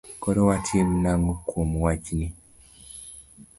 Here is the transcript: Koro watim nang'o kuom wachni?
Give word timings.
Koro 0.23 0.41
watim 0.49 0.87
nang'o 1.03 1.33
kuom 1.47 1.69
wachni? 1.83 2.27